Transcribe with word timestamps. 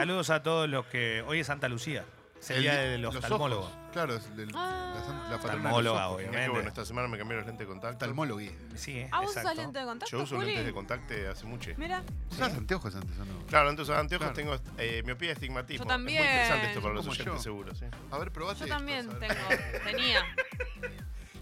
Saludos 0.00 0.30
a 0.30 0.42
todos 0.42 0.68
los 0.68 0.86
que. 0.86 1.22
Hoy 1.26 1.40
es 1.40 1.46
Santa 1.46 1.68
Lucía. 1.68 2.04
Es 2.40 2.50
el 2.50 2.62
día 2.62 2.74
del 2.76 3.02
los 3.02 3.16
oftalmólogo. 3.16 3.62
ojos. 3.62 3.74
Claro, 3.92 4.14
es 4.14 4.26
el- 4.36 4.48
Ah. 4.54 4.92
la, 4.94 5.04
san- 5.04 5.16
la 5.16 5.22
patrona 5.22 5.30
de 5.30 5.32
los 5.32 5.44
Oftalmóloga, 5.44 6.06
ojos. 6.06 6.16
obvio. 6.16 6.28
Mirá 6.28 6.30
que 6.30 6.36
Obviamente. 6.36 6.50
bueno, 6.52 6.68
esta 6.68 6.84
semana 6.84 7.08
me 7.08 7.18
cambié 7.18 7.36
los 7.36 7.46
lentes 7.46 7.66
de 7.66 7.72
contacto. 7.72 7.94
Oftalmólogo. 7.96 8.40
Sí, 8.76 9.04
¿Ah, 9.10 9.20
vos 9.22 9.30
usás 9.30 9.56
lente 9.56 9.78
de 9.80 9.84
contacto, 9.84 10.16
Yo 10.16 10.22
uso 10.22 10.36
Juli? 10.36 10.46
lentes 10.46 10.66
de 10.66 10.72
contacto 10.72 11.14
hace 11.32 11.46
mucho. 11.46 11.70
Mira, 11.76 12.04
¿Usabas 12.30 12.54
anteojos 12.54 12.94
antes 12.94 13.18
o 13.18 13.24
no? 13.24 13.44
Claro, 13.46 13.68
antes 13.70 13.82
usaba 13.82 13.98
anteojos, 13.98 14.30
Claro. 14.30 14.36
tengo 14.60 14.72
eh, 14.78 15.02
miopía 15.04 15.30
y 15.30 15.32
astigmatismo. 15.32 15.84
Yo 15.84 15.88
también. 15.88 16.18
Es 16.22 16.24
muy 16.28 16.30
interesante 16.32 16.66
esto 16.68 16.80
para 16.82 16.94
los 16.94 17.02
Como 17.02 17.12
oyentes, 17.12 17.34
yo. 17.34 17.42
seguro, 17.42 17.74
sí. 17.74 17.84
A 18.12 18.18
ver, 18.18 18.30
probate 18.30 18.60
yo 18.60 18.64
esto, 18.66 18.76
también 18.76 19.10
a 19.10 19.14
ver. 19.14 19.28
tengo, 19.28 19.84
tenía. 19.84 20.24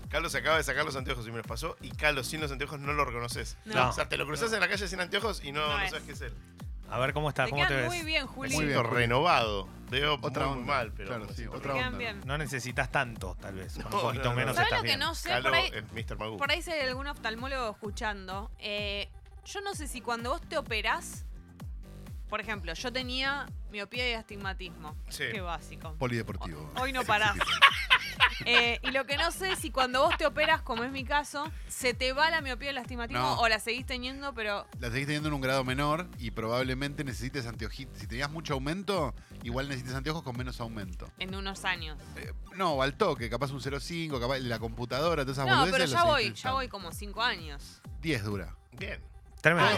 Carlos 0.09 0.33
se 0.33 0.39
acaba 0.39 0.57
de 0.57 0.63
sacar 0.63 0.85
los 0.87 0.97
anteojos 0.97 1.27
y 1.27 1.31
me 1.31 1.39
los 1.39 1.47
pasó. 1.47 1.77
Y 1.83 1.91
Carlos 1.91 2.27
sin 2.27 2.41
los 2.41 2.51
anteojos 2.53 2.81
no 2.81 2.95
lo 2.95 3.05
reconoces. 3.05 3.59
No. 3.67 3.91
O 3.91 3.93
sea, 3.93 4.09
te 4.09 4.17
lo 4.17 4.25
cruzas 4.25 4.51
en 4.53 4.61
la 4.61 4.69
calle 4.69 4.89
sin 4.89 5.01
anteojos 5.01 5.45
y 5.45 5.53
no, 5.53 5.61
No 5.69 5.77
no 5.79 5.85
es. 5.85 5.91
sabes 5.91 6.07
qué 6.07 6.13
es 6.13 6.21
él. 6.23 6.33
A 6.91 6.99
ver 6.99 7.13
cómo 7.13 7.29
está, 7.29 7.45
Te 7.45 7.51
cómo 7.51 7.67
te 7.67 7.75
ves. 7.75 7.87
muy 7.89 8.03
bien, 8.03 8.27
Juli. 8.27 8.55
Muy 8.55 8.67
bien, 8.67 8.85
renovado. 8.85 9.69
Veo 9.91 10.19
Otra 10.21 10.47
muy, 10.47 10.59
onda. 10.61 10.67
mal, 10.75 10.93
pero 10.93 11.09
Claro, 11.09 11.29
sí, 11.33 11.47
otra 11.47 11.75
onda. 11.75 11.99
bien. 11.99 12.21
No 12.25 12.39
necesitas 12.39 12.91
tanto, 12.91 13.37
tal 13.41 13.55
vez. 13.55 13.75
Con 13.75 13.91
No, 13.91 13.97
un 13.99 14.03
poquito 14.03 14.25
no, 14.25 14.31
no, 14.31 14.37
menos 14.37 14.55
no. 14.57 14.63
¿Sabes 14.63 14.67
estás 14.67 14.79
lo 14.79 14.83
que 14.83 14.89
bien. 14.89 15.01
no 15.01 15.15
sé? 15.15 15.29
Carlos 15.29 15.53
Por 15.53 15.55
ahí, 15.59 15.83
Mr. 16.05 16.17
Por 16.39 16.51
ahí 16.51 16.63
si 16.63 16.71
hay 16.73 16.89
algún 16.89 17.07
oftalmólogo 17.07 17.71
escuchando. 17.71 18.51
eh, 18.59 19.09
yo 19.45 19.61
no 19.61 19.75
sé 19.77 19.87
si 19.87 20.01
cuando 20.01 20.31
vos 20.31 20.41
te 20.43 20.59
operás, 20.59 21.25
por 22.29 22.41
ejemplo, 22.41 22.73
yo 22.75 22.93
tenía 22.93 23.47
miopía 23.71 24.11
y 24.11 24.15
astigmatismo. 24.15 24.97
Sí. 25.09 25.25
Qué 25.33 25.41
básico. 25.41 25.95
Polideportivo. 25.95 26.73
Hoy 26.81 26.93
no 26.93 27.05
parás. 27.05 27.37
Eh, 28.45 28.79
y 28.83 28.91
lo 28.91 29.07
que 29.07 29.17
no 29.17 29.31
sé 29.31 29.53
es 29.53 29.59
si 29.59 29.71
cuando 29.71 30.03
vos 30.05 30.17
te 30.19 30.27
operas, 30.27 30.61
como 30.63 30.85
es 30.85 30.91
mi 30.93 31.05
caso, 31.05 31.51
se 31.69 31.95
te 31.95 32.13
va 32.13 32.31
la 32.31 32.41
miopía 32.41 32.79
astigmatismo 32.79 33.23
No. 33.23 33.41
o 33.41 33.49
la 33.49 33.59
seguís 33.59 33.87
teniendo, 33.87 34.35
pero 34.35 34.67
La 34.79 34.91
seguís 34.91 35.07
teniendo 35.07 35.29
en 35.29 35.35
un 35.35 35.41
grado 35.41 35.65
menor 35.65 36.09
y 36.19 36.31
probablemente 36.33 37.05
necesites 37.05 37.47
anteojitos. 37.47 37.99
Si 37.99 38.07
tenías 38.07 38.31
mucho 38.31 38.55
aumento, 38.55 39.15
igual 39.43 39.69
necesites 39.69 39.95
anteojos 39.95 40.23
con 40.23 40.37
menos 40.37 40.61
aumento. 40.61 41.11
en 41.19 41.35
unos 41.35 41.65
años. 41.65 41.99
Eh, 42.17 42.33
no, 42.57 42.83
al 42.83 42.97
toque, 42.97 43.31
capaz 43.31 43.51
un 43.53 43.61
0,5, 43.61 44.21
capaz 44.21 44.39
la 44.39 44.59
computadora, 44.59 45.23
todas 45.25 45.39
esas 45.39 45.49
No, 45.49 45.61
boludeces, 45.61 45.91
pero 45.91 46.03
ya 46.03 46.05
voy, 46.05 46.35
ya 46.35 46.53
voy 46.53 46.69
como 46.69 46.93
cinco 46.93 47.23
años. 47.23 47.81
10 48.03 48.25
dura. 48.25 48.57
Bien. 48.73 49.03
Tremendo. 49.47 49.71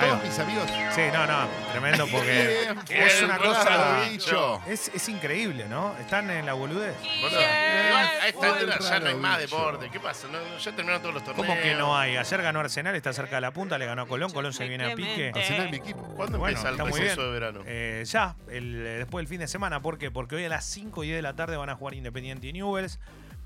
Todos, 0.00 0.10
todos 0.10 0.24
mis 0.24 0.38
amigos. 0.40 0.68
Sí, 0.92 1.02
no, 1.12 1.26
no, 1.28 1.46
tremendo 1.70 2.06
porque 2.12 2.68
es 2.90 3.22
una 3.22 3.38
cosa. 3.38 4.00
bicho. 4.10 4.60
Es, 4.66 4.88
es 4.92 5.08
increíble, 5.08 5.66
¿no? 5.68 5.94
Están 6.00 6.28
en 6.28 6.44
la 6.44 6.54
boludez. 6.54 6.92
Boludo, 7.22 7.38
igual 7.40 8.10
a 8.20 8.26
esta 8.26 8.52
altura 8.52 8.78
ya 8.80 8.98
no 8.98 9.06
hay 9.06 9.14
más 9.14 9.38
deporte. 9.38 9.88
¿Qué 9.92 10.00
pasa? 10.00 10.26
No, 10.26 10.40
no, 10.40 10.58
ya 10.58 10.72
terminaron 10.72 11.02
todos 11.02 11.14
los 11.14 11.24
torneos. 11.24 11.46
¿Cómo 11.46 11.62
que 11.62 11.74
no 11.76 11.96
hay? 11.96 12.16
Ayer 12.16 12.42
ganó 12.42 12.58
Arsenal, 12.58 12.96
está 12.96 13.12
cerca 13.12 13.36
de 13.36 13.42
la 13.42 13.52
punta, 13.52 13.78
le 13.78 13.86
ganó 13.86 14.02
a 14.02 14.08
Colón, 14.08 14.32
Colón 14.32 14.52
se 14.52 14.66
viene 14.66 14.90
a 14.90 14.96
pique. 14.96 15.14
Clemente. 15.14 15.40
Arsenal, 15.40 15.70
mi 15.70 15.76
equipo. 15.76 16.02
¿Cuándo 16.16 16.38
Bueno, 16.40 16.58
empieza 16.58 16.68
el 16.70 16.74
está 16.74 16.84
muy 16.84 17.00
receso 17.00 17.22
de 17.22 17.30
verano? 17.30 17.60
Eh, 17.64 18.02
ya, 18.06 18.34
el- 18.50 18.82
después 18.98 19.22
del 19.22 19.28
fin 19.28 19.38
de 19.38 19.46
semana. 19.46 19.80
¿Por 19.82 19.98
qué? 19.98 20.10
Porque 20.10 20.34
hoy 20.34 20.44
a 20.46 20.48
las 20.48 20.64
5 20.64 21.04
y 21.04 21.06
10 21.06 21.18
de 21.18 21.22
la 21.22 21.36
tarde 21.36 21.56
van 21.56 21.70
a 21.70 21.76
jugar 21.76 21.94
Independiente 21.94 22.48
y 22.48 22.52
Newells. 22.52 22.98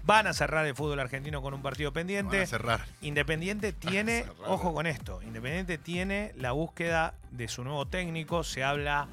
Van 0.05 0.27
a 0.27 0.33
cerrar 0.33 0.67
el 0.67 0.75
fútbol 0.75 0.99
argentino 1.01 1.43
con 1.43 1.55
un 1.55 1.63
partido 1.63 1.91
Van 1.91 1.95
pendiente. 2.01 2.43
a 2.43 2.47
cerrar. 2.47 2.85
Independiente 3.01 3.73
tiene, 3.73 4.23
cerrar. 4.25 4.37
ojo 4.47 4.73
con 4.75 4.87
esto, 4.87 5.23
Independiente 5.23 5.79
tiene 5.79 6.33
la 6.37 6.53
búsqueda 6.53 7.15
de 7.31 7.49
su 7.49 7.65
nuevo 7.65 7.87
técnico. 7.87 8.43
Se 8.45 8.65
habla 8.65 9.09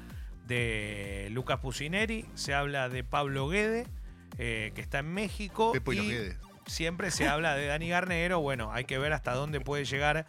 de 0.46 1.28
Lucas 1.32 1.58
Pusineri, 1.60 2.24
se 2.34 2.54
habla 2.54 2.88
de 2.88 3.04
Pablo 3.04 3.48
Guede, 3.48 3.86
eh, 4.38 4.72
que 4.74 4.80
está 4.80 5.00
en 5.00 5.12
México. 5.12 5.72
Pepo 5.72 5.92
y 5.92 5.96
los 5.96 6.06
Guedes. 6.06 6.36
siempre 6.66 7.10
se 7.10 7.28
habla 7.28 7.54
de 7.54 7.66
Dani 7.66 7.88
Garnero. 7.88 8.40
Bueno, 8.40 8.72
hay 8.72 8.84
que 8.84 8.98
ver 8.98 9.12
hasta 9.12 9.32
dónde 9.34 9.60
puede 9.60 9.84
llegar 9.84 10.26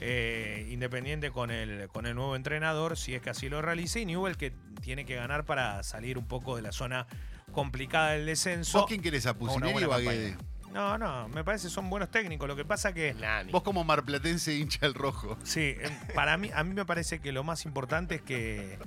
eh, 0.00 0.68
Independiente 0.70 1.30
con 1.32 1.50
el, 1.50 1.88
con 1.88 2.06
el 2.06 2.14
nuevo 2.14 2.36
entrenador, 2.36 2.96
si 2.96 3.14
es 3.14 3.20
que 3.22 3.30
así 3.30 3.48
lo 3.48 3.60
realice. 3.62 4.00
Y 4.00 4.06
Newell 4.06 4.36
que 4.36 4.52
tiene 4.80 5.04
que 5.04 5.16
ganar 5.16 5.44
para 5.44 5.82
salir 5.82 6.18
un 6.18 6.26
poco 6.28 6.54
de 6.56 6.62
la 6.62 6.72
zona 6.72 7.06
complicada 7.52 8.10
del 8.10 8.26
descenso. 8.26 8.78
¿Vos 8.78 8.88
quién 8.88 9.02
querés 9.02 9.26
a 9.26 9.32
buena 9.32 9.68
o 9.68 9.92
a. 9.92 9.98
Guede? 10.00 10.36
No, 10.72 10.98
no, 10.98 11.28
me 11.28 11.44
parece 11.44 11.68
que 11.68 11.74
son 11.74 11.88
buenos 11.88 12.10
técnicos. 12.10 12.46
Lo 12.46 12.54
que 12.54 12.64
pasa 12.64 12.92
que 12.92 13.14
Nani. 13.14 13.50
Vos 13.50 13.62
como 13.62 13.84
marplatense 13.84 14.54
hincha 14.54 14.86
el 14.86 14.94
rojo. 14.94 15.38
Sí, 15.42 15.74
em, 15.80 15.92
para 16.14 16.36
mí, 16.36 16.50
a 16.54 16.62
mí 16.62 16.74
me 16.74 16.84
parece 16.84 17.20
que 17.20 17.32
lo 17.32 17.42
más 17.42 17.64
importante 17.64 18.16
es 18.16 18.22
que, 18.22 18.78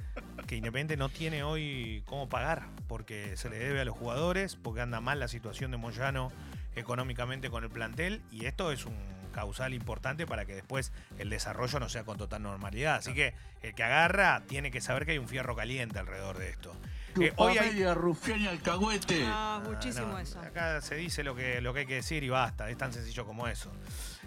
que 0.48 0.56
Independiente 0.56 0.96
no 0.96 1.10
tiene 1.10 1.44
hoy 1.44 2.04
cómo 2.06 2.30
pagar, 2.30 2.68
porque 2.88 3.36
se 3.36 3.50
le 3.50 3.58
debe 3.58 3.82
a 3.82 3.86
los 3.86 3.98
jugadores, 3.98 4.56
porque 4.56 4.82
anda 4.82 5.02
mal 5.02 5.20
la 5.20 5.28
situación 5.28 5.72
de 5.72 5.78
Moyano 5.78 6.32
económicamente 6.76 7.50
con 7.50 7.64
el 7.64 7.70
plantel, 7.70 8.22
y 8.32 8.46
esto 8.46 8.72
es 8.72 8.86
un 8.86 9.21
causal 9.32 9.74
importante 9.74 10.26
para 10.28 10.46
que 10.46 10.54
después 10.56 10.92
el 11.20 11.30
desarrollo 11.30 11.80
no 11.80 11.90
sea 11.90 12.04
con 12.04 12.18
total 12.18 12.44
normalidad. 12.44 12.96
Así 12.96 13.14
que 13.14 13.34
el 13.62 13.74
que 13.74 13.84
agarra 13.84 14.44
tiene 14.48 14.72
que 14.72 14.82
saber 14.82 15.06
que 15.06 15.12
hay 15.14 15.18
un 15.18 15.28
fierro 15.28 15.56
caliente 15.56 16.00
alrededor 16.00 16.38
de 16.38 16.50
esto. 16.50 16.76
Tu 17.14 17.24
Eh, 17.24 17.34
hoy 17.36 17.58
hay- 17.58 17.84
rufián 17.94 18.42
y 18.42 18.48
alcahuete. 18.48 19.24
Ah, 19.28 19.62
muchísimo 19.66 20.08
no, 20.08 20.20
eso. 20.20 20.40
Acá 20.40 20.80
se 20.82 20.96
dice 20.96 21.24
lo 21.24 21.36
que, 21.36 21.60
lo 21.62 21.74
que 21.74 21.82
hay 21.82 21.86
que 21.86 21.96
decir 21.96 22.24
y 22.24 22.30
basta, 22.30 22.70
es 22.70 22.78
tan 22.78 22.94
sencillo 22.94 23.26
como 23.26 23.48
eso. 23.48 23.70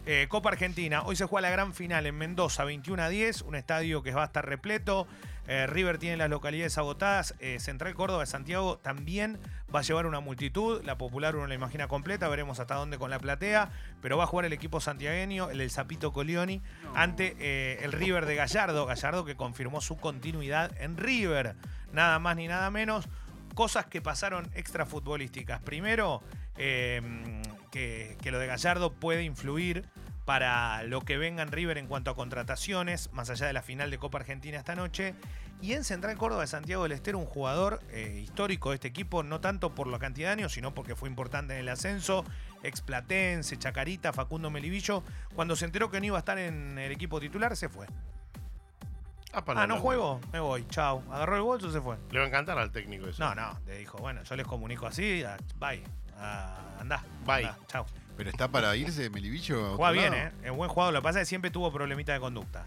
Eh, 0.06 0.26
Copa 0.28 0.50
Argentina, 0.50 1.02
hoy 1.02 1.16
se 1.16 1.24
juega 1.24 1.48
la 1.48 1.52
gran 1.52 1.72
final 1.72 2.04
en 2.04 2.14
Mendoza, 2.16 2.64
21 2.64 3.02
a 3.02 3.08
10, 3.08 3.40
un 3.42 3.54
estadio 3.54 4.02
que 4.02 4.12
va 4.12 4.22
a 4.22 4.26
estar 4.26 4.46
repleto. 4.46 5.06
Eh, 5.46 5.66
River 5.66 5.98
tiene 5.98 6.16
las 6.16 6.30
localidades 6.30 6.78
agotadas. 6.78 7.34
Eh, 7.38 7.58
Central 7.60 7.94
Córdoba 7.94 8.20
de 8.20 8.26
Santiago 8.26 8.78
también 8.78 9.38
va 9.74 9.80
a 9.80 9.82
llevar 9.82 10.06
una 10.06 10.20
multitud. 10.20 10.82
La 10.84 10.96
popular 10.96 11.36
uno 11.36 11.46
la 11.46 11.54
imagina 11.54 11.88
completa, 11.88 12.28
veremos 12.28 12.60
hasta 12.60 12.74
dónde 12.74 12.98
con 12.98 13.10
la 13.10 13.18
platea. 13.18 13.70
Pero 14.00 14.16
va 14.16 14.24
a 14.24 14.26
jugar 14.26 14.46
el 14.46 14.52
equipo 14.52 14.80
santiagueño, 14.80 15.50
el 15.50 15.58
del 15.58 15.70
Zapito 15.70 16.12
Colioni, 16.12 16.62
ante 16.94 17.36
eh, 17.38 17.80
el 17.82 17.92
River 17.92 18.26
de 18.26 18.36
Gallardo. 18.36 18.86
Gallardo 18.86 19.24
que 19.24 19.36
confirmó 19.36 19.80
su 19.80 19.96
continuidad 19.96 20.72
en 20.80 20.96
River. 20.96 21.56
Nada 21.92 22.18
más 22.18 22.36
ni 22.36 22.48
nada 22.48 22.70
menos. 22.70 23.08
Cosas 23.54 23.86
que 23.86 24.02
pasaron 24.02 24.50
extrafutbolísticas. 24.54 25.60
Primero, 25.60 26.22
eh, 26.56 27.00
que, 27.70 28.16
que 28.20 28.30
lo 28.32 28.38
de 28.38 28.46
Gallardo 28.46 28.92
puede 28.92 29.22
influir 29.22 29.84
para 30.24 30.82
lo 30.84 31.02
que 31.02 31.18
venga 31.18 31.42
en 31.42 31.52
River 31.52 31.78
en 31.78 31.86
cuanto 31.86 32.10
a 32.10 32.14
contrataciones, 32.14 33.12
más 33.12 33.30
allá 33.30 33.46
de 33.46 33.52
la 33.52 33.62
final 33.62 33.90
de 33.90 33.98
Copa 33.98 34.18
Argentina 34.18 34.58
esta 34.58 34.74
noche. 34.74 35.14
Y 35.60 35.72
en 35.72 35.84
Central 35.84 36.16
Córdoba 36.16 36.42
de 36.42 36.46
Santiago 36.48 36.82
del 36.82 36.92
Estero, 36.92 37.18
un 37.18 37.26
jugador 37.26 37.80
eh, 37.90 38.20
histórico 38.22 38.70
de 38.70 38.76
este 38.76 38.88
equipo, 38.88 39.22
no 39.22 39.40
tanto 39.40 39.74
por 39.74 39.86
la 39.86 39.98
cantidad 39.98 40.28
de 40.28 40.32
años, 40.32 40.52
sino 40.52 40.74
porque 40.74 40.94
fue 40.94 41.08
importante 41.08 41.54
en 41.54 41.60
el 41.60 41.68
ascenso, 41.68 42.24
explatense, 42.62 43.58
Chacarita, 43.58 44.12
Facundo 44.12 44.50
Melivillo. 44.50 45.02
Cuando 45.34 45.56
se 45.56 45.64
enteró 45.64 45.90
que 45.90 46.00
no 46.00 46.06
iba 46.06 46.16
a 46.16 46.20
estar 46.20 46.38
en 46.38 46.78
el 46.78 46.92
equipo 46.92 47.20
titular, 47.20 47.56
se 47.56 47.68
fue. 47.68 47.86
Ah, 49.32 49.44
para 49.44 49.62
Ah, 49.62 49.66
¿no 49.66 49.78
juego? 49.78 50.20
Me 50.32 50.40
voy, 50.40 50.66
chao. 50.68 51.02
Agarró 51.10 51.36
el 51.36 51.42
bolso, 51.42 51.70
se 51.70 51.80
fue. 51.80 51.96
Le 52.10 52.18
va 52.18 52.24
a 52.24 52.28
encantar 52.28 52.58
al 52.58 52.70
técnico 52.70 53.06
eso. 53.06 53.22
No, 53.22 53.34
no, 53.34 53.58
le 53.66 53.78
dijo, 53.78 53.98
bueno, 53.98 54.22
yo 54.22 54.36
les 54.36 54.46
comunico 54.46 54.86
así, 54.86 55.24
bye, 55.58 55.82
ah, 56.18 56.76
andá. 56.78 57.02
Bye. 57.24 57.46
andá, 57.46 57.58
chao. 57.68 57.86
Pero 58.16 58.30
está 58.30 58.48
para 58.48 58.74
irse 58.76 59.08
otro 59.08 59.76
Juega 59.76 59.92
bien, 59.92 60.12
lado. 60.12 60.28
¿eh? 60.28 60.32
Es 60.44 60.52
buen 60.52 60.70
jugador. 60.70 60.94
Lo 60.94 61.00
que 61.00 61.04
pasa 61.04 61.20
es 61.20 61.26
que 61.26 61.28
siempre 61.30 61.50
tuvo 61.50 61.72
problemita 61.72 62.12
de 62.12 62.20
conducta. 62.20 62.66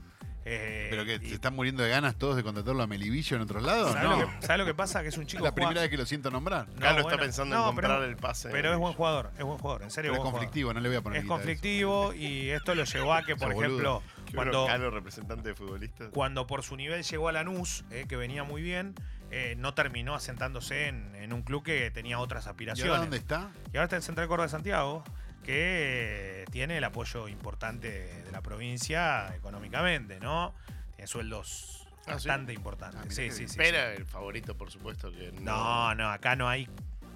Eh, 0.49 0.87
Pero 0.89 1.03
que 1.03 1.15
y- 1.15 1.27
se 1.27 1.35
están 1.35 1.53
muriendo 1.55 1.83
de 1.83 1.89
ganas 1.89 2.15
todos 2.15 2.37
de 2.37 2.43
contratarlo 2.43 2.81
a 2.81 2.87
Melibillo 2.87 3.35
en 3.35 3.41
otros 3.43 3.61
lados. 3.63 3.91
¿sabés, 3.91 4.09
No. 4.09 4.21
lo 4.21 4.27
que, 4.39 4.45
sabés 4.45 4.57
lo 4.59 4.65
que 4.65 4.73
pasa? 4.73 5.01
Que 5.01 5.09
es 5.09 5.17
un 5.17 5.23
Es 5.23 5.29
chico 5.29 5.43
la 5.43 5.53
primera 5.53 5.81
vez 5.81 5.89
que 5.89 5.97
lo 5.97 6.05
siento 6.05 6.31
nombrar. 6.31 6.67
No, 6.69 6.75
Carlos 6.79 7.03
bueno, 7.03 7.09
está 7.09 7.17
pensando 7.21 7.55
no, 7.55 7.61
en 7.63 7.67
comprar 7.67 7.91
pero- 7.99 8.05
el 8.05 8.15
pase. 8.15 8.47
Pero 8.49 8.71
es 8.71 8.77
buen 8.79 8.93
jugador, 8.93 9.31
es 9.37 9.43
buen 9.43 9.57
jugador, 9.57 9.83
en 9.83 9.91
serio. 9.91 10.11
Pero 10.11 10.13
es 10.13 10.19
jugador. 10.19 10.39
conflictivo, 10.39 10.73
no 10.73 10.79
le 10.79 10.87
voy 10.87 10.97
a 10.97 11.01
poner 11.01 11.19
Es 11.21 11.27
conflictivo 11.27 12.13
y 12.13 12.49
esto 12.51 12.75
lo 12.75 12.85
llevó 12.85 13.13
a 13.13 13.23
que, 13.23 13.35
por 13.35 13.51
Sos 13.51 13.61
ejemplo, 13.61 14.01
Qué 14.25 14.35
cuando, 14.35 14.65
Carlos, 14.67 14.93
representante 14.93 15.49
de 15.49 15.55
futbolistas. 15.55 16.09
cuando 16.13 16.47
por 16.47 16.63
su 16.63 16.77
nivel 16.77 17.03
llegó 17.03 17.27
a 17.27 17.33
Lanús, 17.33 17.83
eh, 17.91 18.05
que 18.07 18.15
venía 18.15 18.45
muy 18.45 18.61
bien, 18.61 18.95
eh, 19.31 19.55
no 19.57 19.73
terminó 19.73 20.15
asentándose 20.15 20.87
en, 20.87 21.13
en 21.15 21.33
un 21.33 21.41
club 21.41 21.61
que 21.63 21.91
tenía 21.91 22.19
otras 22.19 22.45
¿Y 22.45 22.50
aspiraciones. 22.50 22.89
ahora 22.89 23.01
dónde 23.01 23.17
está? 23.17 23.50
Y 23.73 23.75
ahora 23.75 23.83
está 23.83 23.97
en 23.97 24.01
Central 24.01 24.29
Córdoba 24.29 24.45
de 24.45 24.51
Santiago, 24.51 25.03
que 25.47 26.45
tiene 26.51 26.77
el 26.77 26.83
apoyo 26.83 27.29
importante 27.29 27.89
de 28.23 28.31
la 28.31 28.41
provincia 28.41 29.33
económicamente, 29.33 30.19
¿no? 30.19 30.53
Tiene 30.91 31.07
sueldos 31.07 31.88
Ah, 32.01 32.11
¿sí? 32.19 32.27
bastante 32.29 32.53
importantes. 32.53 33.01
Ah, 33.01 33.07
sí, 33.09 33.31
sí, 33.31 33.47
sí. 33.47 33.59
el 33.59 34.05
favorito, 34.05 34.55
por 34.55 34.71
supuesto, 34.71 35.11
que 35.11 35.31
no. 35.33 35.41
No, 35.41 35.95
no, 35.95 36.09
acá 36.09 36.35
no 36.35 36.47
hay 36.47 36.69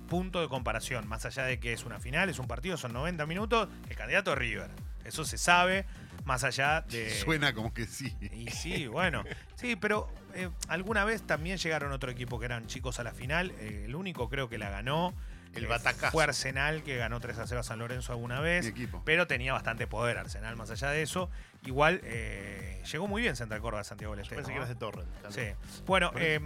punto 0.07 0.41
de 0.41 0.49
comparación. 0.49 1.07
Más 1.07 1.25
allá 1.25 1.43
de 1.43 1.59
que 1.59 1.71
es 1.71 1.85
una 1.85 1.99
final, 1.99 2.29
es 2.29 2.39
un 2.39 2.47
partido, 2.47 2.75
son 2.77 2.91
90 2.93 3.25
minutos, 3.25 3.69
el 3.89 3.95
candidato 3.95 4.33
es 4.33 4.37
River. 4.37 4.69
Eso 5.05 5.23
se 5.23 5.37
sabe, 5.37 5.85
más 6.25 6.43
allá 6.43 6.81
de... 6.81 7.09
Suena 7.23 7.53
como 7.53 7.73
que 7.73 7.85
sí. 7.85 8.15
Y 8.33 8.49
sí, 8.51 8.87
bueno. 8.87 9.23
Sí, 9.55 9.75
pero 9.77 10.09
eh, 10.33 10.49
alguna 10.67 11.05
vez 11.05 11.21
también 11.25 11.57
llegaron 11.57 11.91
otro 11.93 12.11
equipo 12.11 12.37
que 12.39 12.45
eran 12.45 12.67
chicos 12.67 12.99
a 12.99 13.03
la 13.03 13.13
final. 13.13 13.51
Eh, 13.59 13.83
el 13.85 13.95
único 13.95 14.29
creo 14.29 14.49
que 14.49 14.57
la 14.57 14.69
ganó. 14.69 15.13
El 15.53 15.67
batacazo. 15.67 16.11
Fue 16.11 16.23
Arsenal, 16.23 16.83
que 16.83 16.97
ganó 16.97 17.19
3 17.19 17.37
a 17.39 17.47
0 17.47 17.59
a 17.59 17.63
San 17.63 17.79
Lorenzo 17.79 18.13
alguna 18.13 18.39
vez. 18.39 18.65
Mi 18.65 18.71
equipo. 18.71 19.01
Pero 19.05 19.27
tenía 19.27 19.53
bastante 19.53 19.87
poder 19.87 20.17
Arsenal, 20.17 20.55
más 20.55 20.71
allá 20.71 20.89
de 20.89 21.01
eso. 21.01 21.29
Igual 21.65 22.01
eh, 22.03 22.81
llegó 22.91 23.07
muy 23.07 23.21
bien 23.21 23.35
Central 23.35 23.61
Córdoba 23.61 23.81
de 23.81 23.85
Santiago 23.85 24.13
del 24.13 24.21
Estero. 24.23 24.37
pensé 24.39 24.51
que 24.51 24.59
¿no? 24.59 24.63
eras 24.63 24.69
de 24.69 24.75
Torrent. 24.75 25.13
Carlos. 25.21 25.35
Sí. 25.35 25.81
Bueno, 25.85 26.11
eh, 26.15 26.39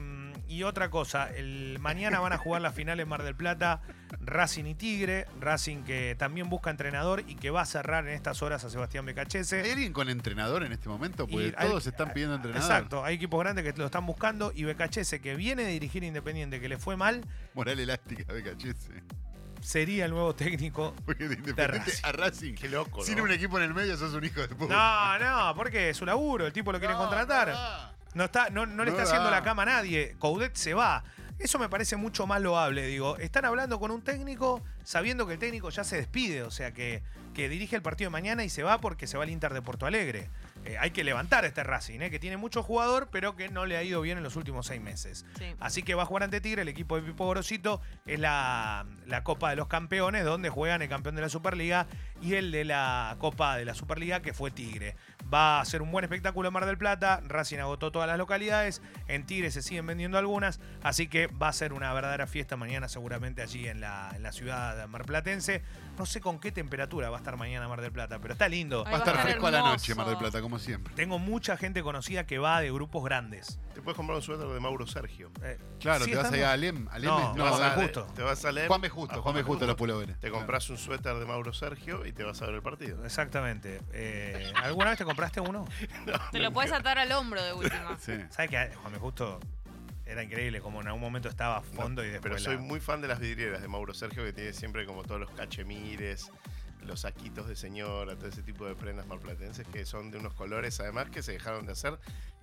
y 0.47 0.63
otra 0.63 0.89
cosa, 0.89 1.29
el, 1.35 1.77
mañana 1.79 2.19
van 2.19 2.33
a 2.33 2.37
jugar 2.37 2.61
la 2.61 2.71
final 2.71 2.99
en 2.99 3.07
Mar 3.07 3.23
del 3.23 3.35
Plata, 3.35 3.81
Racing 4.21 4.65
y 4.65 4.75
Tigre, 4.75 5.25
Racing 5.39 5.83
que 5.83 6.15
también 6.17 6.49
busca 6.49 6.69
entrenador 6.69 7.23
y 7.27 7.35
que 7.35 7.49
va 7.49 7.61
a 7.61 7.65
cerrar 7.65 8.07
en 8.07 8.13
estas 8.13 8.41
horas 8.41 8.63
a 8.63 8.69
Sebastián 8.69 9.03
¿Hay 9.07 9.13
Becachese. 9.13 9.71
alguien 9.71 9.93
con 9.93 10.09
entrenador 10.09 10.63
en 10.63 10.71
este 10.71 10.89
momento? 10.89 11.27
Porque 11.27 11.47
Y 11.47 11.53
hay- 11.57 11.67
todos 11.67 11.87
están 11.87 12.13
pidiendo 12.13 12.35
entrenador. 12.35 12.63
Exacto, 12.69 13.03
hay 13.03 13.15
equipos 13.15 13.39
grandes 13.39 13.63
que 13.65 13.77
lo 13.79 13.85
están 13.85 14.05
buscando 14.05 14.51
y 14.55 14.63
Becachese 14.63 15.21
que 15.21 15.35
viene 15.35 15.63
de 15.63 15.71
dirigir 15.71 16.03
Independiente, 16.03 16.59
que 16.59 16.69
le 16.69 16.77
fue 16.77 16.95
mal, 16.97 17.21
Moral 17.53 17.79
elástica 17.79 18.31
de 18.33 18.43
Cachese. 18.43 19.03
sería 19.61 20.05
el 20.05 20.11
nuevo 20.11 20.35
técnico. 20.35 20.93
Porque 21.05 21.27
de 21.27 21.35
Independiente 21.35 21.67
Racing. 21.89 22.05
a 22.05 22.11
Racing. 22.11 22.53
Qué 22.55 22.69
loco, 22.69 23.03
Sin 23.03 23.17
¿no? 23.17 23.23
un 23.23 23.31
equipo 23.31 23.57
en 23.57 23.63
el 23.63 23.73
medio 23.73 23.97
sos 23.97 24.13
un 24.13 24.23
hijo 24.23 24.41
de 24.41 24.49
puta. 24.49 25.17
No, 25.19 25.47
no, 25.49 25.55
porque 25.55 25.89
es 25.89 25.97
su 25.97 26.05
laburo, 26.05 26.45
el 26.45 26.53
tipo 26.53 26.71
lo 26.71 26.79
quiere 26.79 26.93
No, 26.93 26.99
contratar. 26.99 27.49
no. 27.49 27.94
No, 28.15 28.23
está, 28.23 28.49
no, 28.49 28.65
no 28.65 28.83
le 28.83 28.91
está 28.91 29.03
haciendo 29.03 29.29
la 29.29 29.43
cama 29.43 29.63
a 29.63 29.65
nadie. 29.65 30.15
Coudet 30.17 30.55
se 30.55 30.73
va. 30.73 31.03
Eso 31.37 31.59
me 31.59 31.67
parece 31.67 31.97
mucho 31.97 32.25
más 32.25 32.41
loable, 32.41 32.87
digo. 32.87 33.17
Están 33.17 33.43
hablando 33.43 33.77
con 33.77 33.91
un 33.91 34.01
técnico 34.01 34.63
sabiendo 34.83 35.27
que 35.27 35.33
el 35.33 35.39
técnico 35.39 35.69
ya 35.69 35.83
se 35.83 35.97
despide, 35.97 36.43
o 36.43 36.51
sea, 36.51 36.71
que, 36.71 37.03
que 37.33 37.49
dirige 37.49 37.75
el 37.75 37.81
partido 37.81 38.09
de 38.09 38.13
mañana 38.13 38.45
y 38.45 38.49
se 38.49 38.63
va 38.63 38.79
porque 38.79 39.05
se 39.05 39.17
va 39.17 39.23
al 39.23 39.29
Inter 39.29 39.53
de 39.53 39.61
Porto 39.61 39.85
Alegre. 39.85 40.29
Eh, 40.63 40.77
hay 40.79 40.91
que 40.91 41.03
levantar 41.03 41.43
este 41.43 41.63
Racing, 41.63 41.99
eh, 42.01 42.09
que 42.09 42.19
tiene 42.19 42.37
mucho 42.37 42.63
jugador, 42.63 43.09
pero 43.11 43.35
que 43.35 43.49
no 43.49 43.65
le 43.65 43.75
ha 43.75 43.83
ido 43.83 44.01
bien 44.01 44.17
en 44.17 44.23
los 44.23 44.37
últimos 44.37 44.65
seis 44.65 44.81
meses. 44.81 45.25
Sí. 45.37 45.53
Así 45.59 45.83
que 45.83 45.93
va 45.93 46.03
a 46.03 46.05
jugar 46.05 46.23
ante 46.23 46.39
Tigre, 46.39 46.61
el 46.61 46.69
equipo 46.69 46.95
de 46.95 47.01
Pipo 47.01 47.25
Gorosito 47.25 47.81
es 48.05 48.19
la, 48.19 48.85
la 49.05 49.23
Copa 49.23 49.49
de 49.49 49.57
los 49.57 49.67
Campeones, 49.67 50.23
donde 50.23 50.49
juegan 50.49 50.81
el 50.81 50.89
campeón 50.89 51.15
de 51.15 51.21
la 51.21 51.29
Superliga 51.29 51.85
y 52.25 52.33
el 52.35 52.51
de 52.51 52.65
la 52.65 53.15
Copa 53.19 53.55
de 53.55 53.65
la 53.65 53.75
Superliga, 53.75 54.21
que 54.21 54.33
fue 54.33 54.49
Tigre. 54.51 54.95
Va 55.31 55.59
a 55.59 55.65
ser 55.65 55.81
un 55.81 55.91
buen 55.91 56.03
espectáculo 56.03 56.47
en 56.47 56.53
Mar 56.53 56.65
del 56.65 56.77
Plata, 56.77 57.21
Racing 57.27 57.57
agotó 57.59 57.91
todas 57.91 58.07
las 58.07 58.17
localidades, 58.17 58.81
en 59.07 59.25
Tigre 59.25 59.51
se 59.51 59.61
siguen 59.61 59.85
vendiendo 59.85 60.17
algunas, 60.17 60.59
así 60.83 61.07
que 61.07 61.27
va 61.27 61.47
a 61.49 61.53
ser 61.53 61.73
una 61.73 61.91
verdadera 61.93 62.27
fiesta 62.27 62.55
mañana 62.57 62.87
seguramente 62.87 63.41
allí 63.41 63.67
en 63.67 63.79
la, 63.81 64.11
en 64.15 64.23
la 64.23 64.31
ciudad 64.31 64.87
marplatense. 64.87 65.61
No 65.97 66.05
sé 66.05 66.19
con 66.19 66.39
qué 66.39 66.51
temperatura 66.51 67.09
va 67.09 67.17
a 67.17 67.19
estar 67.19 67.37
mañana 67.37 67.67
Mar 67.69 67.81
del 67.81 67.91
Plata, 67.91 68.19
pero 68.19 68.33
está 68.33 68.49
lindo. 68.49 68.83
Ay, 68.85 68.91
Va 68.91 68.97
a 68.97 68.99
estar 68.99 69.13
estar 69.15 69.27
fresco 69.29 69.47
a 69.47 69.51
la 69.51 69.59
noche, 69.61 69.95
Mar 69.95 70.07
del 70.07 70.17
Plata, 70.17 70.41
como 70.41 70.59
siempre. 70.59 70.93
Tengo 70.93 71.19
mucha 71.19 71.55
gente 71.57 71.81
conocida 71.83 72.25
que 72.25 72.37
va 72.37 72.59
de 72.59 72.71
grupos 72.71 73.03
grandes. 73.05 73.59
Te 73.73 73.81
puedes 73.81 73.95
comprar 73.95 74.17
un 74.17 74.21
suéter 74.21 74.47
de 74.47 74.59
Mauro 74.59 74.85
Sergio. 74.87 75.31
Eh, 75.41 75.57
Claro, 75.79 76.05
¿sigue 76.05 76.17
te 76.17 76.23
vas 76.23 76.31
a 76.31 76.37
ir 76.37 76.43
a 76.43 76.51
Alem. 76.51 76.87
Alem 76.91 77.09
No, 77.09 77.19
es- 77.19 77.31
Te 77.33 77.37
no, 77.37 77.43
vas 77.45 77.59
de 77.59 77.65
a, 77.65 77.69
justo. 77.71 78.07
Te 78.15 78.21
vas 78.23 78.45
a. 78.45 78.51
Juanme 78.67 78.89
Justo, 78.89 79.15
a 79.19 79.21
Juanme 79.21 79.43
Justo, 79.43 79.65
los 79.67 79.75
pulóveres. 79.75 80.19
Te 80.19 80.29
compras 80.31 80.69
un 80.69 80.77
suéter 80.77 81.15
de 81.15 81.25
Mauro 81.25 81.53
Sergio 81.53 82.05
y 82.05 82.11
te 82.15 82.23
vas 82.23 82.41
a 82.41 82.45
ver 82.47 82.55
el 82.55 82.61
partido. 82.61 83.03
Exactamente. 83.05 83.81
Eh, 83.93 84.51
¿Alguna 84.63 84.89
vez 84.89 84.97
te 84.97 85.05
compraste 85.05 85.39
uno? 85.41 85.67
Te 86.31 86.39
lo 86.39 86.51
puedes 86.51 86.71
atar 86.71 86.97
al 86.97 87.11
hombro 87.11 87.43
de 87.43 87.53
última. 87.53 87.97
Sí. 87.99 88.13
¿Sabes 88.29 88.49
que 88.51 88.75
Juan 88.75 88.97
Justo 88.99 89.39
era 90.05 90.23
increíble? 90.23 90.61
Como 90.61 90.81
en 90.81 90.87
algún 90.87 91.01
momento 91.01 91.27
estaba 91.29 91.57
a 91.57 91.61
fondo 91.61 92.03
y 92.03 92.09
después. 92.09 92.21
Pero 92.33 92.39
soy 92.39 92.55
la- 92.55 92.61
muy 92.61 92.79
fan 92.79 93.01
de 93.01 93.07
las 93.07 93.19
vidrieras 93.19 93.61
de 93.61 93.67
Mauro 93.67 93.93
Sergio, 93.93 94.23
que 94.23 94.33
tiene 94.33 94.53
siempre 94.53 94.85
como 94.85 95.03
todos 95.03 95.19
los 95.19 95.31
cachemires, 95.31 96.31
los 96.83 97.01
saquitos 97.01 97.47
de 97.47 97.55
señora, 97.55 98.15
todo 98.15 98.27
ese 98.27 98.43
tipo 98.43 98.65
de 98.65 98.75
prendas 98.75 99.07
malplatenses 99.07 99.67
que 99.67 99.85
son 99.85 100.11
de 100.11 100.17
unos 100.19 100.33
colores, 100.33 100.79
además, 100.79 101.09
que 101.09 101.21
se 101.23 101.31
dejaron 101.33 101.65
de 101.65 101.71
hacer. 101.73 101.97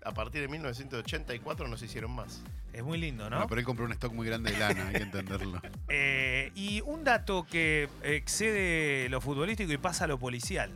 A 0.05 0.13
partir 0.13 0.41
de 0.41 0.49
1984 0.49 1.69
no 1.69 1.77
se 1.77 1.87
hicieron 1.87 2.11
más. 2.11 2.43
Es 2.73 2.83
muy 2.83 2.99
lindo, 2.99 3.25
¿no? 3.31 3.37
Bueno, 3.37 3.49
pero 3.49 3.61
él 3.61 3.65
compró 3.67 3.85
un 3.85 3.93
stock 3.93 4.13
muy 4.13 4.27
grande 4.27 4.51
de 4.51 4.59
lana, 4.59 4.89
hay 4.89 4.95
que 4.95 5.03
entenderlo. 5.03 5.61
Eh, 5.95 6.53
y 6.55 6.81
un 6.81 7.05
dato 7.05 7.47
que 7.49 7.89
excede 8.03 9.09
lo 9.11 9.21
futbolístico 9.21 9.73
y 9.73 9.77
pasa 9.77 10.05
a 10.05 10.07
lo 10.07 10.19
policial. 10.19 10.71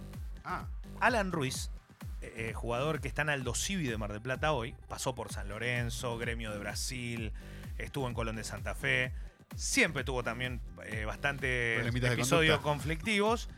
Ah, 0.45 0.67
Alan 1.01 1.33
Ruiz, 1.33 1.71
eh, 2.21 2.53
jugador 2.55 3.01
que 3.01 3.09
está 3.09 3.23
en 3.23 3.31
Aldo 3.31 3.55
Civi 3.55 3.89
de 3.89 3.97
Mar 3.97 4.13
del 4.13 4.21
Plata 4.21 4.53
hoy, 4.53 4.75
pasó 4.89 5.15
por 5.15 5.33
San 5.33 5.49
Lorenzo, 5.49 6.19
Gremio 6.19 6.53
de 6.53 6.59
Brasil, 6.59 7.33
estuvo 7.79 8.07
en 8.09 8.15
Colón 8.15 8.37
de 8.37 8.45
Santa 8.45 8.75
Fe, 8.75 9.13
siempre 9.55 10.05
tuvo 10.05 10.23
también 10.23 10.61
eh, 10.85 11.07
de 11.41 11.89
episodios 12.13 12.61
conflictivos. 12.61 13.49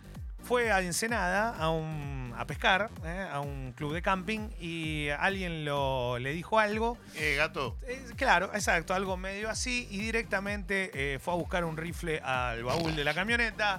Fue 0.42 0.72
a 0.72 0.80
Ensenada 0.80 1.54
a, 1.58 1.70
un, 1.70 2.32
a 2.36 2.46
pescar, 2.46 2.90
eh, 3.04 3.28
a 3.30 3.40
un 3.40 3.72
club 3.72 3.92
de 3.92 4.00
camping, 4.00 4.48
y 4.58 5.08
alguien 5.10 5.64
lo, 5.64 6.18
le 6.18 6.32
dijo 6.32 6.58
algo. 6.58 6.96
Eh, 7.16 7.34
gato, 7.36 7.76
Eh, 7.86 8.02
claro, 8.16 8.50
exacto, 8.54 8.94
algo 8.94 9.16
medio 9.16 9.50
así, 9.50 9.86
y 9.90 9.98
directamente 9.98 10.90
eh, 10.94 11.18
fue 11.18 11.34
a 11.34 11.36
buscar 11.36 11.64
un 11.64 11.76
rifle 11.76 12.20
al 12.20 12.64
baúl 12.64 12.96
de 12.96 13.04
la 13.04 13.12
camioneta. 13.14 13.78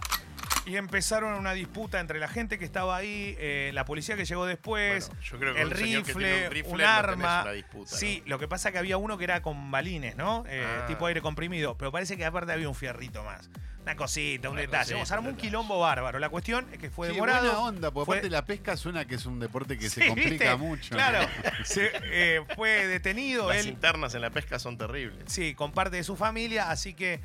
Y 0.65 0.75
empezaron 0.77 1.33
una 1.33 1.53
disputa 1.53 1.99
entre 1.99 2.19
la 2.19 2.27
gente 2.27 2.59
que 2.59 2.65
estaba 2.65 2.95
ahí, 2.95 3.35
la 3.73 3.85
policía 3.85 4.15
que 4.15 4.25
llegó 4.25 4.45
después, 4.45 5.07
Bueno, 5.07 5.21
yo 5.23 5.39
creo 5.39 5.55
que 5.55 5.61
el 5.61 5.71
rifle, 5.71 6.45
un 6.45 6.51
rifle 6.51 6.73
un 6.73 6.81
arma. 6.81 7.51
disputa, 7.53 7.95
sí, 7.95 8.21
¿no? 8.25 8.31
lo 8.31 8.39
que 8.39 8.47
pasa 8.47 8.69
es 8.69 8.73
que 8.73 8.77
había 8.79 8.97
uno 8.97 9.17
que 9.17 9.23
era 9.23 9.41
con 9.41 9.71
balines, 9.71 10.15
¿no? 10.15 10.43
Ah. 10.47 10.85
Tipo 10.85 11.07
aire 11.07 11.21
comprimido, 11.21 11.75
pero 11.75 11.91
parece 11.91 12.17
que 12.17 12.25
aparte 12.25 12.51
había 12.51 12.69
un 12.69 12.75
fierrito 12.75 13.23
más. 13.23 13.49
Una 13.89 13.95
cosita, 13.97 14.49
un 14.49 14.53
Una 14.53 14.61
detalle. 14.61 14.79
cosita, 14.83 14.95
Vamos, 14.97 15.11
armó 15.11 15.29
un 15.29 15.35
quilombo 15.35 15.79
bárbaro. 15.79 16.19
La 16.19 16.29
cuestión 16.29 16.67
es 16.71 16.77
que 16.77 16.91
fue 16.91 17.07
sí, 17.07 17.13
demorado. 17.15 17.41
buena 17.43 17.59
onda, 17.59 17.89
porque 17.91 18.05
fue- 18.05 18.15
aparte 18.17 18.29
la 18.29 18.45
pesca 18.45 18.77
suena 18.77 19.05
que 19.05 19.15
es 19.15 19.25
un 19.25 19.39
deporte 19.39 19.77
que 19.79 19.89
Sí, 19.89 20.01
se 20.01 20.07
complica 20.07 20.29
¿viste? 20.29 20.55
mucho. 20.57 20.89
Claro, 20.95 21.27
se, 21.63 21.89
eh, 22.03 22.41
fue 22.55 22.85
detenido. 22.87 23.49
Las 23.49 23.57
él 23.59 23.69
internas 23.69 24.13
en 24.13 24.21
la 24.21 24.29
pesca 24.29 24.59
son 24.59 24.77
terribles. 24.77 25.23
Sí, 25.25 25.55
con 25.55 25.71
parte 25.71 25.97
de 25.97 26.03
su 26.03 26.15
familia, 26.15 26.69
así 26.69 26.93
que 26.93 27.19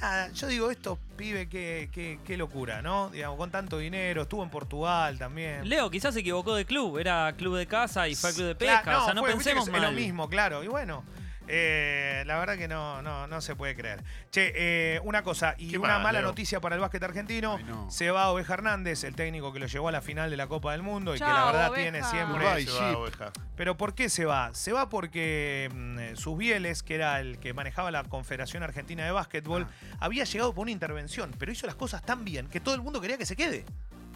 nada, 0.00 0.30
yo 0.32 0.46
digo, 0.48 0.70
estos 0.70 0.98
pibes, 1.16 1.48
qué, 1.48 1.88
qué, 1.90 2.18
qué 2.26 2.36
locura, 2.36 2.82
¿no? 2.82 3.08
Digamos, 3.08 3.38
con 3.38 3.50
tanto 3.50 3.78
dinero, 3.78 4.22
estuvo 4.22 4.42
en 4.42 4.50
Portugal 4.50 5.18
también. 5.18 5.66
Leo 5.68 5.90
quizás 5.90 6.12
se 6.12 6.20
equivocó 6.20 6.54
de 6.54 6.66
club, 6.66 6.98
era 6.98 7.32
club 7.36 7.56
de 7.56 7.66
casa 7.66 8.08
y 8.08 8.14
fue 8.14 8.28
a 8.30 8.32
club 8.34 8.46
de 8.48 8.56
Claro, 8.56 8.76
pesca, 8.82 8.98
o 9.00 9.04
sea, 9.06 9.14
no 9.14 9.22
fue, 9.22 9.30
pensemos 9.32 9.66
es 9.66 9.72
mal. 9.72 9.80
lo 9.82 9.92
mismo, 9.92 10.28
claro, 10.28 10.62
y 10.62 10.68
bueno. 10.68 11.02
Eh, 11.50 12.22
la 12.26 12.38
verdad 12.38 12.56
que 12.56 12.68
no, 12.68 13.02
no, 13.02 13.26
no 13.26 13.40
se 13.40 13.56
puede 13.56 13.74
creer. 13.74 14.02
Che, 14.30 14.52
eh, 14.54 15.00
una 15.04 15.22
cosa, 15.22 15.54
y 15.58 15.70
¿Qué 15.70 15.78
una 15.78 15.94
más, 15.94 16.02
mala 16.04 16.20
Leo? 16.20 16.28
noticia 16.28 16.60
para 16.60 16.76
el 16.76 16.80
básquet 16.80 17.02
argentino. 17.02 17.56
Ay, 17.58 17.64
no. 17.64 17.90
Se 17.90 18.10
va 18.10 18.30
Oveja 18.30 18.54
Hernández, 18.54 19.04
el 19.04 19.14
técnico 19.16 19.52
que 19.52 19.58
lo 19.58 19.66
llevó 19.66 19.88
a 19.88 19.92
la 19.92 20.00
final 20.00 20.30
de 20.30 20.36
la 20.36 20.46
Copa 20.46 20.72
del 20.72 20.82
Mundo 20.82 21.14
y 21.14 21.18
que 21.18 21.24
la 21.24 21.44
verdad 21.46 21.70
Oveja. 21.70 21.82
tiene 21.82 22.02
siempre. 22.04 22.64
Se 22.66 22.70
va, 22.72 22.98
oveja. 22.98 23.32
Pero 23.56 23.76
¿por 23.76 23.94
qué 23.94 24.08
se 24.08 24.24
va? 24.24 24.54
Se 24.54 24.72
va 24.72 24.88
porque 24.88 25.68
mm, 25.74 25.98
eh, 25.98 26.12
sus 26.16 26.38
Bieles, 26.38 26.82
que 26.82 26.94
era 26.94 27.20
el 27.20 27.38
que 27.38 27.52
manejaba 27.52 27.90
la 27.90 28.04
Confederación 28.04 28.62
Argentina 28.62 29.04
de 29.04 29.10
Básquetbol, 29.10 29.66
Ah. 29.92 29.96
había 30.00 30.24
llegado 30.24 30.54
por 30.54 30.62
una 30.62 30.70
intervención, 30.70 31.34
pero 31.38 31.50
hizo 31.52 31.66
las 31.66 31.74
cosas 31.76 32.02
tan 32.02 32.24
bien 32.24 32.46
que 32.48 32.60
todo 32.60 32.74
el 32.74 32.80
mundo 32.82 33.00
quería 33.00 33.18
que 33.18 33.26
se 33.26 33.36
quede. 33.36 33.64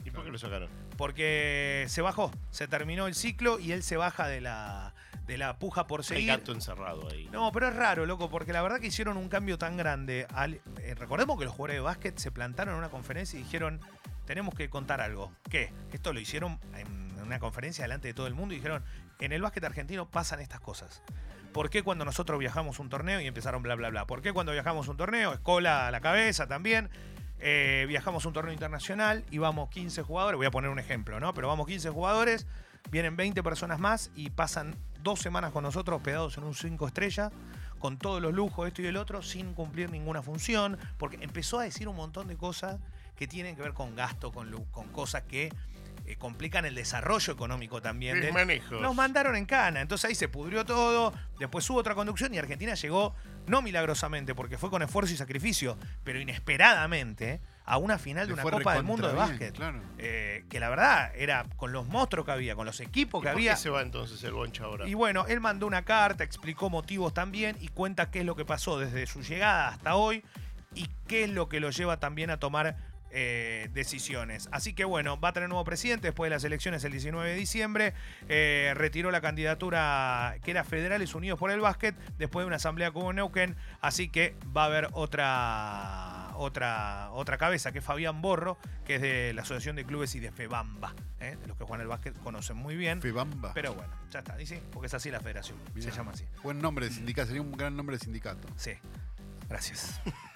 ¿Y 0.04 0.10
por 0.10 0.22
qué 0.24 0.30
lo 0.30 0.38
sacaron? 0.38 0.68
Porque 0.98 1.86
se 1.88 2.02
bajó, 2.02 2.30
se 2.50 2.68
terminó 2.68 3.06
el 3.06 3.14
ciclo 3.14 3.58
y 3.58 3.72
él 3.72 3.82
se 3.82 3.96
baja 3.96 4.26
de 4.28 4.40
la, 4.40 4.94
de 5.26 5.38
la 5.38 5.58
puja 5.58 5.86
por 5.86 6.00
Hay 6.00 6.04
seguir. 6.04 6.26
gato 6.28 6.52
encerrado 6.52 7.08
ahí. 7.10 7.28
No, 7.32 7.50
pero 7.52 7.68
es 7.68 7.76
raro, 7.76 8.04
loco, 8.06 8.28
porque 8.30 8.52
la 8.52 8.62
verdad 8.62 8.78
que 8.80 8.88
hicieron 8.88 9.16
un 9.16 9.28
cambio 9.28 9.56
tan 9.58 9.76
grande. 9.76 10.26
Al- 10.34 10.60
eh, 10.80 10.94
recordemos 10.96 11.38
que 11.38 11.44
los 11.44 11.52
jugadores 11.54 11.76
de 11.76 11.80
básquet 11.80 12.18
se 12.18 12.30
plantaron 12.30 12.74
en 12.74 12.78
una 12.78 12.90
conferencia 12.90 13.38
y 13.38 13.42
dijeron, 13.42 13.80
tenemos 14.26 14.54
que 14.54 14.68
contar 14.68 15.00
algo. 15.00 15.32
¿Qué? 15.50 15.72
Esto 15.92 16.12
lo 16.12 16.20
hicieron 16.20 16.58
en 16.76 17.20
una 17.22 17.38
conferencia 17.38 17.84
delante 17.84 18.08
de 18.08 18.14
todo 18.14 18.26
el 18.26 18.34
mundo 18.34 18.54
y 18.54 18.58
dijeron, 18.58 18.84
en 19.20 19.32
el 19.32 19.40
básquet 19.42 19.64
argentino 19.64 20.10
pasan 20.10 20.40
estas 20.40 20.60
cosas. 20.60 21.02
¿Por 21.52 21.70
qué 21.70 21.82
cuando 21.82 22.04
nosotros 22.04 22.38
viajamos 22.38 22.78
un 22.80 22.88
torneo 22.88 23.20
y 23.20 23.26
empezaron 23.26 23.62
bla, 23.62 23.76
bla, 23.76 23.88
bla? 23.88 24.06
¿Por 24.06 24.20
qué 24.22 24.32
cuando 24.32 24.52
viajamos 24.52 24.88
un 24.88 24.96
torneo, 24.96 25.32
escola 25.32 25.86
a 25.86 25.90
la 25.90 26.00
cabeza 26.00 26.46
también? 26.46 26.90
eh, 27.46 27.84
viajamos 27.88 28.24
un 28.24 28.32
torneo 28.32 28.52
internacional 28.54 29.24
y 29.30 29.36
vamos 29.38 29.68
15 29.68 30.02
jugadores, 30.02 30.36
voy 30.38 30.46
a 30.46 30.50
poner 30.50 30.70
un 30.70 30.78
ejemplo, 30.78 31.20
¿no? 31.20 31.34
Pero 31.34 31.46
vamos 31.48 31.66
15 31.66 31.90
jugadores, 31.90 32.46
vienen 32.90 33.16
20 33.16 33.42
personas 33.42 33.78
más 33.78 34.10
y 34.14 34.30
pasan 34.30 34.76
dos 35.02 35.20
semanas 35.20 35.52
con 35.52 35.62
nosotros 35.64 35.96
hospedados 35.98 36.36
en 36.38 36.44
un 36.44 36.54
5 36.54 36.86
estrella, 36.86 37.30
con 37.78 37.98
todos 37.98 38.22
los 38.22 38.32
lujos, 38.32 38.66
esto 38.66 38.80
y 38.82 38.86
el 38.86 38.96
otro, 38.96 39.22
sin 39.22 39.52
cumplir 39.54 39.90
ninguna 39.90 40.22
función, 40.22 40.78
porque 40.96 41.18
empezó 41.20 41.58
a 41.60 41.64
decir 41.64 41.88
un 41.88 41.96
montón 41.96 42.28
de 42.28 42.36
cosas 42.36 42.80
que 43.16 43.26
tienen 43.28 43.56
que 43.56 43.62
ver 43.62 43.74
con 43.74 43.94
gasto, 43.94 44.32
con, 44.32 44.50
con 44.70 44.88
cosas 44.88 45.22
que 45.24 45.52
eh, 46.06 46.16
complican 46.16 46.64
el 46.64 46.74
desarrollo 46.74 47.32
económico 47.32 47.80
también. 47.82 48.14
del- 48.16 48.24
Desmanejos. 48.26 48.80
nos 48.80 48.94
mandaron 48.94 49.36
en 49.36 49.44
cana, 49.46 49.80
entonces 49.82 50.08
ahí 50.08 50.14
se 50.14 50.28
pudrió 50.28 50.64
todo, 50.64 51.12
después 51.38 51.68
hubo 51.70 51.78
otra 51.78 51.94
conducción 51.94 52.32
y 52.34 52.38
Argentina 52.38 52.74
llegó, 52.74 53.14
no 53.46 53.60
milagrosamente, 53.62 54.34
porque 54.34 54.56
fue 54.58 54.70
con 54.70 54.82
esfuerzo 54.82 55.12
y 55.12 55.16
sacrificio, 55.16 55.76
pero 56.04 56.18
inesperadamente 56.20 57.40
a 57.66 57.78
una 57.78 57.98
final 57.98 58.26
de 58.26 58.34
una 58.34 58.42
Copa 58.42 58.74
del 58.74 58.82
Mundo 58.84 59.08
de 59.08 59.14
bien, 59.14 59.26
básquet. 59.28 59.54
claro. 59.54 59.80
Eh, 59.98 60.44
que 60.50 60.60
la 60.60 60.68
verdad 60.68 61.12
era 61.16 61.46
con 61.56 61.72
los 61.72 61.86
monstruos 61.86 62.26
que 62.26 62.32
había, 62.32 62.54
con 62.54 62.66
los 62.66 62.80
equipos 62.80 63.20
¿Y 63.20 63.22
que 63.22 63.28
por 63.28 63.36
había. 63.36 63.52
qué 63.52 63.60
se 63.60 63.70
va 63.70 63.80
entonces 63.80 64.22
el 64.24 64.32
boncha 64.32 64.64
ahora? 64.64 64.86
Y 64.86 64.94
bueno, 64.94 65.24
él 65.26 65.40
mandó 65.40 65.66
una 65.66 65.84
carta, 65.84 66.24
explicó 66.24 66.68
motivos 66.68 67.14
también 67.14 67.56
y 67.60 67.68
cuenta 67.68 68.10
qué 68.10 68.20
es 68.20 68.26
lo 68.26 68.36
que 68.36 68.44
pasó 68.44 68.78
desde 68.78 69.06
su 69.06 69.22
llegada 69.22 69.68
hasta 69.68 69.94
hoy 69.96 70.22
y 70.74 70.90
qué 71.06 71.24
es 71.24 71.30
lo 71.30 71.48
que 71.48 71.60
lo 71.60 71.70
lleva 71.70 71.98
también 71.98 72.30
a 72.30 72.38
tomar 72.38 72.76
eh, 73.16 73.70
decisiones. 73.72 74.48
Así 74.50 74.74
que 74.74 74.84
bueno, 74.84 75.18
va 75.20 75.28
a 75.28 75.32
tener 75.32 75.48
nuevo 75.48 75.64
presidente 75.64 76.08
después 76.08 76.28
de 76.28 76.34
las 76.34 76.42
elecciones 76.42 76.82
el 76.84 76.90
19 76.90 77.30
de 77.30 77.36
diciembre. 77.36 77.94
Eh, 78.28 78.72
retiró 78.76 79.12
la 79.12 79.20
candidatura 79.20 80.36
que 80.42 80.50
era 80.50 80.64
Federales 80.64 81.14
Unidos 81.14 81.38
por 81.38 81.52
el 81.52 81.60
Básquet 81.60 81.94
después 82.18 82.42
de 82.42 82.48
una 82.48 82.56
asamblea 82.56 82.92
en 82.92 83.16
Neuquén. 83.16 83.56
Así 83.80 84.08
que 84.08 84.34
va 84.54 84.64
a 84.64 84.66
haber 84.66 84.88
otra 84.92 86.23
otra, 86.36 87.10
otra 87.12 87.38
cabeza, 87.38 87.72
que 87.72 87.78
es 87.78 87.84
Fabián 87.84 88.20
Borro, 88.22 88.58
que 88.84 88.96
es 88.96 89.02
de 89.02 89.32
la 89.34 89.42
Asociación 89.42 89.76
de 89.76 89.84
Clubes 89.84 90.14
y 90.14 90.20
de 90.20 90.30
FEBAMBA, 90.30 90.94
¿eh? 91.20 91.36
de 91.40 91.46
los 91.46 91.56
que 91.56 91.64
juegan 91.64 91.80
el 91.82 91.88
básquet 91.88 92.18
conocen 92.22 92.56
muy 92.56 92.76
bien. 92.76 93.00
Febamba. 93.00 93.52
Pero 93.54 93.74
bueno, 93.74 93.92
ya 94.10 94.20
está, 94.20 94.36
dice, 94.36 94.62
porque 94.72 94.86
es 94.86 94.94
así 94.94 95.10
la 95.10 95.20
federación, 95.20 95.58
Mirá. 95.74 95.90
se 95.90 95.96
llama 95.96 96.12
así. 96.12 96.24
Buen 96.42 96.60
nombre 96.60 96.88
de 96.88 96.94
sindicato, 96.94 97.28
sería 97.28 97.42
un 97.42 97.52
gran 97.52 97.76
nombre 97.76 97.96
de 97.96 98.04
sindicato. 98.04 98.48
Sí, 98.56 98.72
gracias. 99.48 100.00